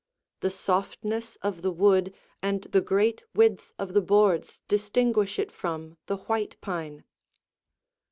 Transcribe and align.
The 0.39 0.49
softness 0.49 1.35
of 1.43 1.61
the 1.61 1.69
wood 1.69 2.11
and 2.41 2.63
the 2.63 2.81
great 2.81 3.23
width 3.35 3.71
of 3.77 3.93
the 3.93 4.01
boards 4.01 4.63
distinguish 4.67 5.37
it 5.37 5.51
from 5.51 5.95
the 6.07 6.17
white 6.17 6.59
pine. 6.59 7.03